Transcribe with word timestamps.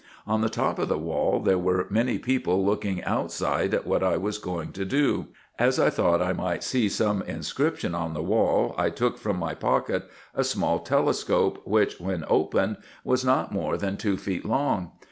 On 0.25 0.41
the 0.41 0.49
top 0.49 0.79
of 0.79 0.89
the 0.89 0.97
wall 0.97 1.41
there 1.41 1.59
were 1.59 1.85
many 1.91 2.17
people 2.17 2.65
looking 2.65 3.03
outside 3.03 3.71
at 3.71 3.85
what 3.85 4.01
I 4.01 4.17
was 4.17 4.39
going 4.39 4.71
to 4.71 4.83
do. 4.83 5.27
As 5.59 5.79
I 5.79 5.91
thought 5.91 6.23
I 6.23 6.33
might 6.33 6.63
see 6.63 6.89
some 6.89 7.21
inscription 7.21 7.93
on 7.93 8.15
the 8.15 8.23
wall, 8.23 8.73
I 8.79 8.89
took 8.89 9.19
from 9.19 9.35
IN 9.35 9.43
EGYPT, 9.43 9.61
NUBIA, 9.61 9.61
&c. 9.61 9.63
419 9.63 9.91
my 9.91 9.99
pocket 9.99 10.11
a 10.33 10.43
small 10.43 10.79
telescope, 10.79 11.61
which, 11.65 11.99
when 11.99 12.25
opened, 12.27 12.77
was 13.03 13.23
not 13.23 13.51
more 13.53 13.77
than 13.77 13.95
two 13.95 14.17
feet 14.17 14.43
long. 14.43 14.89